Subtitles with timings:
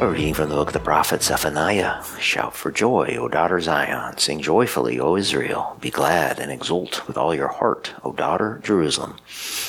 [0.00, 2.04] A reading from the book of the prophet Zephaniah.
[2.20, 4.16] Shout for joy, O daughter Zion.
[4.16, 5.76] Sing joyfully, O Israel.
[5.80, 9.16] Be glad and exult with all your heart, O daughter Jerusalem.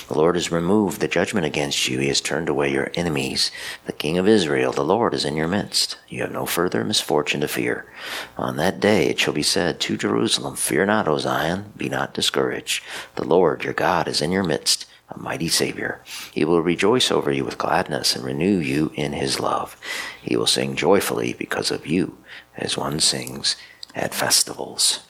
[0.08, 1.98] The Lord has removed the judgment against you.
[1.98, 3.50] He has turned away your enemies.
[3.88, 5.98] The King of Israel, the Lord, is in your midst.
[6.08, 7.92] You have no further misfortune to fear.
[8.38, 11.74] On that day it shall be said to Jerusalem, Fear not, O Zion.
[11.76, 12.84] Be not discouraged.
[13.16, 16.02] The Lord your God is in your midst a mighty Savior.
[16.32, 19.76] He will rejoice over you with gladness and renew you in his love.
[20.22, 22.18] He will sing joyfully because of you,
[22.56, 23.56] as one sings
[23.96, 25.02] at festivals.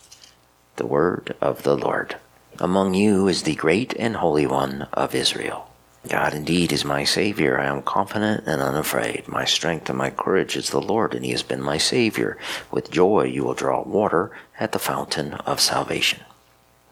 [0.78, 2.18] The word of the Lord.
[2.60, 5.70] Among you is the great and holy one of Israel.
[6.08, 7.60] God indeed is my Savior.
[7.60, 9.28] I am confident and unafraid.
[9.28, 12.38] My strength and my courage is the Lord, and He has been my Savior.
[12.72, 16.22] With joy you will draw water at the fountain of salvation.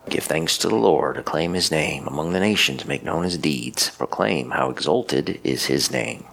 [0.10, 2.08] Give thanks to the Lord, acclaim his name.
[2.08, 3.90] Among the nations, make known his deeds.
[3.90, 6.24] Proclaim how exalted is his name.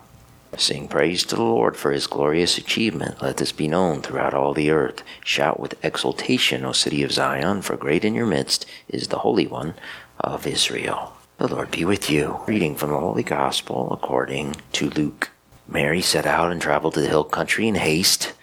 [0.57, 3.21] Sing praise to the Lord for his glorious achievement.
[3.21, 5.03] Let this be known throughout all the earth.
[5.25, 9.49] Shout with exultation, O city of Zion, for great in your midst is the Holy
[9.49, 9.75] One
[10.21, 11.15] of Israel.
[11.39, 12.43] The Lord be with you.
[12.47, 15.31] Reading from the Holy Gospel according to Luke.
[15.67, 18.35] Mary set out and traveled to the hill country in haste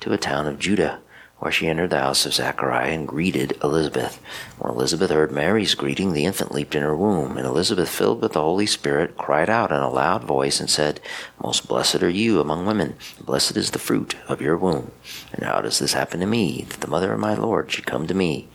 [0.00, 0.98] to a town of Judah
[1.40, 4.20] where she entered the house of Zachariah and greeted Elizabeth.
[4.58, 8.34] When Elizabeth heard Mary's greeting, the infant leaped in her womb, and Elizabeth, filled with
[8.34, 11.00] the Holy Spirit, cried out in a loud voice and said,
[11.42, 14.90] Most blessed are you among women, blessed is the fruit of your womb.
[15.32, 18.06] And how does this happen to me, that the mother of my Lord should come
[18.06, 18.48] to me?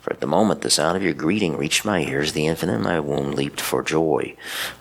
[0.00, 2.82] For at the moment the sound of your greeting reached my ears, the infant in
[2.82, 4.34] my womb leaped for joy.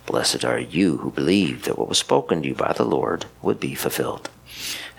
[0.07, 3.59] Blessed are you who believed that what was spoken to you by the Lord would
[3.59, 4.31] be fulfilled.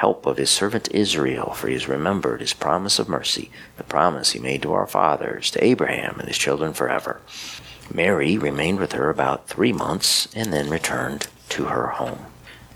[0.00, 4.30] help of his servant Israel, for he has remembered his promise of mercy, the promise
[4.30, 7.20] he made to our fathers, to Abraham and his children forever.
[7.92, 12.24] Mary remained with her about three months and then returned to her home.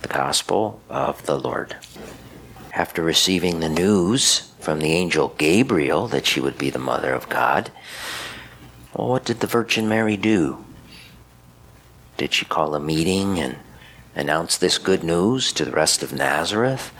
[0.02, 1.76] The Gospel of the Lord.
[2.74, 7.30] After receiving the news from the angel Gabriel that she would be the mother of
[7.30, 7.70] God,
[8.92, 10.62] well, what did the Virgin Mary do?
[12.18, 13.56] Did she call a meeting and
[14.14, 16.92] announce this good news to the rest of Nazareth?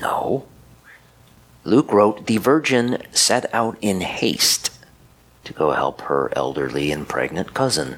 [0.00, 0.46] No.
[1.64, 4.70] Luke wrote, The virgin set out in haste
[5.44, 7.96] to go help her elderly and pregnant cousin.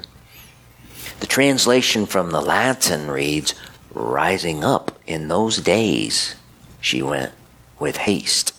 [1.19, 3.55] The translation from the Latin reads,
[3.91, 6.35] Rising up in those days,
[6.79, 7.31] she went
[7.79, 8.53] with haste.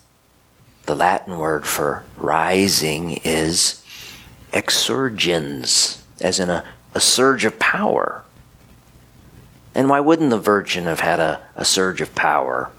[0.87, 3.84] The Latin word for rising is
[4.53, 6.65] exsurgens, as in a,
[6.95, 8.25] a surge of power.
[9.78, 12.72] And why wouldn't the virgin have had a, a surge of power?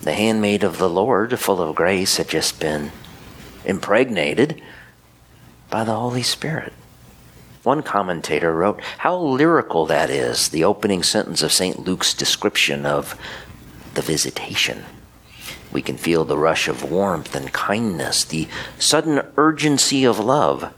[0.00, 2.92] The handmaid of the Lord, full of grace, had just been
[3.66, 4.62] impregnated
[5.68, 6.72] by the Holy Spirit.
[7.62, 11.78] One commentator wrote, How lyrical that is, the opening sentence of St.
[11.78, 13.14] Luke's description of
[13.92, 14.86] the visitation.
[15.70, 18.48] We can feel the rush of warmth and kindness, the
[18.78, 20.72] sudden urgency of love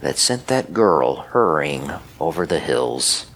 [0.00, 1.90] that sent that girl hurrying
[2.20, 3.26] over the hills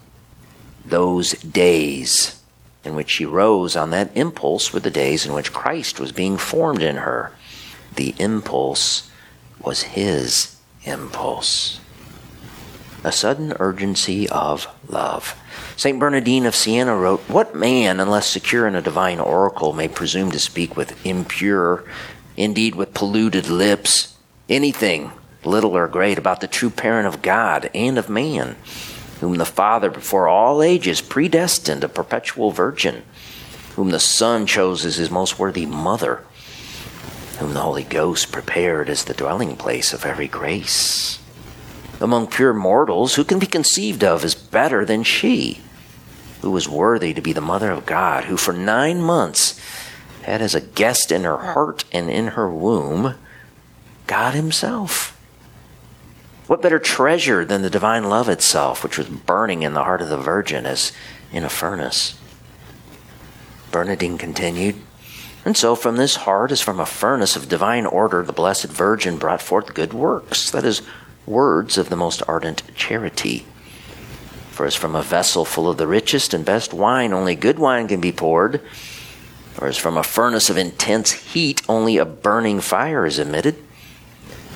[0.86, 2.40] those days
[2.84, 6.36] in which she rose on that impulse were the days in which Christ was being
[6.36, 7.32] formed in her.
[7.96, 9.10] The impulse
[9.60, 11.80] was his impulse.
[13.02, 15.36] A sudden urgency of love.
[15.76, 15.98] St.
[15.98, 20.38] Bernardine of Siena wrote, What man, unless secure in a divine oracle, may presume to
[20.38, 21.84] speak with impure,
[22.36, 24.16] indeed with polluted lips,
[24.48, 25.12] anything,
[25.44, 28.56] little or great, about the true parent of God and of man?
[29.20, 33.02] Whom the Father before all ages predestined a perpetual virgin,
[33.74, 36.22] whom the Son chose as his most worthy mother,
[37.38, 41.18] whom the Holy Ghost prepared as the dwelling place of every grace.
[42.00, 45.60] Among pure mortals, who can be conceived of as better than she,
[46.42, 49.58] who was worthy to be the mother of God, who for nine months
[50.22, 53.14] had as a guest in her heart and in her womb
[54.06, 55.15] God Himself?
[56.46, 60.08] What better treasure than the divine love itself, which was burning in the heart of
[60.08, 60.92] the Virgin as
[61.32, 62.16] in a furnace?
[63.72, 64.76] Bernardine continued,
[65.44, 69.18] And so from this heart, as from a furnace of divine order, the Blessed Virgin
[69.18, 70.82] brought forth good works, that is,
[71.26, 73.44] words of the most ardent charity.
[74.50, 77.88] For as from a vessel full of the richest and best wine, only good wine
[77.88, 78.60] can be poured,
[79.58, 83.65] or as from a furnace of intense heat, only a burning fire is emitted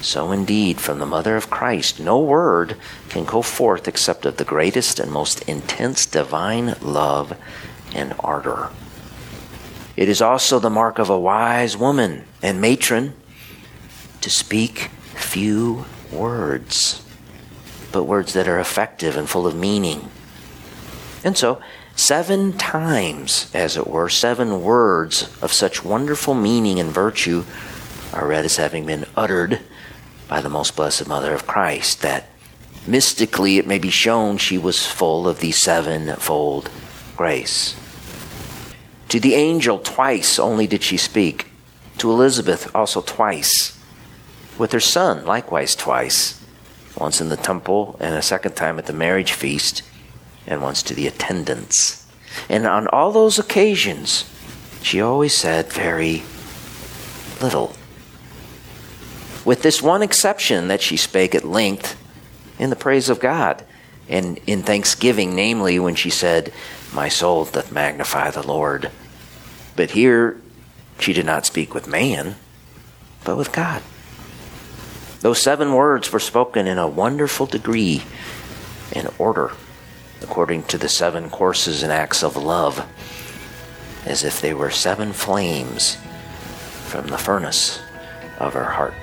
[0.01, 2.77] so indeed, from the mother of Christ, no word
[3.11, 7.37] can go forth except of the greatest and most intense divine love
[7.95, 8.71] and ardor.
[9.97, 13.13] It is also the mark of a wise woman and matron
[14.23, 17.05] to speak few words,
[17.93, 20.09] but words that are effective and full of meaning.
[21.23, 21.61] And so,
[21.95, 27.45] seven times, as it were, seven words of such wonderful meaning and virtue
[28.13, 29.61] are read as having been uttered
[30.29, 32.27] by the most blessed mother of Christ, that
[32.87, 36.71] mystically it may be shown she was full of the sevenfold
[37.17, 37.77] grace.
[39.09, 41.49] To the angel, twice only did she speak.
[41.99, 43.77] To Elizabeth, also twice.
[44.57, 46.41] With her son, likewise twice.
[46.97, 49.83] Once in the temple, and a second time at the marriage feast,
[50.47, 52.07] and once to the attendants.
[52.49, 54.25] And on all those occasions,
[54.83, 56.23] she always said very
[57.41, 57.75] little
[59.45, 61.97] with this one exception that she spake at length
[62.59, 63.65] in the praise of God
[64.09, 66.53] and in thanksgiving, namely when she said,
[66.93, 68.91] My soul doth magnify the Lord.
[69.77, 70.41] But here
[70.99, 72.37] she did not speak with man,
[73.25, 73.83] but with God.
[75.21, 78.03] Those seven words were spoken in a wonderful degree
[78.93, 79.53] and order,
[80.23, 82.87] according to the seven courses and acts of love,
[84.05, 85.97] as if they were seven flames
[86.87, 87.81] from the furnace
[88.39, 88.95] of her heart.